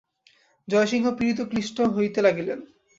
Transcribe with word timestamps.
জয়সিংহ 0.67 1.05
পীড়িত 1.17 1.39
ক্লিষ্ট 1.41 1.77
হইতে 1.95 2.19
লাগিলেন। 2.21 2.59